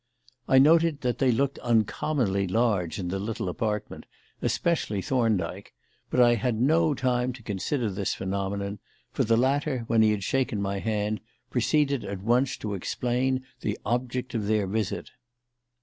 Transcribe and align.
I 0.47 0.57
noted 0.57 1.01
that 1.01 1.19
they 1.19 1.31
looked 1.31 1.59
uncommonly 1.59 2.47
large 2.47 2.97
in 2.97 3.09
the 3.09 3.19
little 3.19 3.47
apartment, 3.49 4.07
especially 4.41 4.99
Thorndyke, 4.99 5.75
but 6.09 6.19
I 6.19 6.33
had 6.33 6.59
no 6.59 6.95
time 6.95 7.33
to 7.33 7.43
consider 7.43 7.87
this 7.87 8.15
phenomenon, 8.15 8.79
for 9.11 9.23
the 9.23 9.37
latter, 9.37 9.83
when 9.85 10.01
he 10.01 10.09
had 10.09 10.23
shaken 10.23 10.59
my 10.59 10.79
hand, 10.79 11.21
proceeded 11.51 12.03
at 12.03 12.23
once 12.23 12.57
to 12.57 12.73
explain 12.73 13.45
the 13.59 13.77
object 13.85 14.33
of 14.33 14.47
their 14.47 14.65
visit. 14.65 15.11